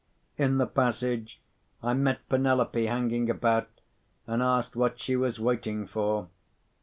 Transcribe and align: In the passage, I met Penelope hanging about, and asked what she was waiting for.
In 0.35 0.57
the 0.57 0.65
passage, 0.65 1.39
I 1.83 1.93
met 1.93 2.27
Penelope 2.27 2.87
hanging 2.87 3.29
about, 3.29 3.69
and 4.25 4.41
asked 4.41 4.75
what 4.75 4.99
she 4.99 5.15
was 5.15 5.39
waiting 5.39 5.85
for. 5.85 6.29